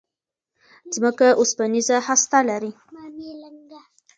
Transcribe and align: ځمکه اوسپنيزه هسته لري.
ځمکه 0.95 1.27
اوسپنيزه 1.41 1.97
هسته 2.07 2.39
لري. 2.49 2.71